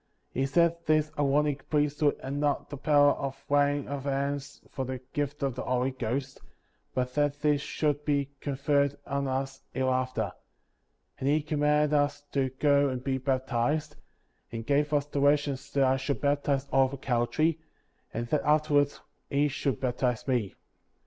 He 0.31 0.47
said 0.47 0.77
this 0.87 1.11
Aaronic 1.15 1.69
Priesthood 1.69 2.19
had 2.23 2.33
not 2.33 2.71
the 2.71 2.75
power 2.77 3.11
of 3.11 3.45
laying 3.51 3.87
on 3.87 4.01
hands 4.01 4.59
for 4.71 4.83
the 4.83 4.97
gift 5.13 5.43
of 5.43 5.53
the 5.53 5.61
Holy 5.61 5.91
Ghost, 5.91 6.41
but 6.95 7.13
that 7.13 7.41
this 7.41 7.61
should 7.61 8.03
be 8.03 8.31
conferred 8.39 8.97
on 9.05 9.27
us 9.27 9.61
here 9.75 9.85
after; 9.89 10.31
and 11.19 11.29
he 11.29 11.43
comihanded 11.43 11.93
us 11.93 12.23
to 12.31 12.49
go 12.49 12.89
and 12.89 13.03
be 13.03 13.19
baptized, 13.19 13.95
and 14.51 14.65
gave 14.65 14.91
us 14.91 15.05
directions 15.05 15.71
that 15.73 15.83
I 15.83 15.97
should 15.97 16.19
baptize 16.19 16.67
Oliver 16.71 16.97
Cowdery, 16.97 17.59
and 18.11 18.25
that 18.29 18.41
afterwards 18.43 19.01
he 19.29 19.49
should 19.49 19.79
baptize 19.79 20.27
me. 20.27 20.55